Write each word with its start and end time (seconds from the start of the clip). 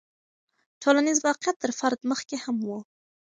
ټولنیز 0.81 1.17
واقعیت 1.27 1.55
تر 1.63 1.71
فرد 1.79 1.99
مخکې 2.11 2.35
هم 2.43 2.57
و. 2.67 2.69